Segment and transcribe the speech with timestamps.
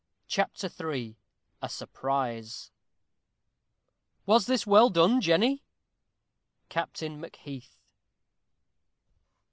[0.27, 1.15] CHAPTER III
[1.61, 2.71] A SURPRISE
[4.25, 5.61] Was this well done, Jenny?
[6.71, 7.77] _Captain Macheath.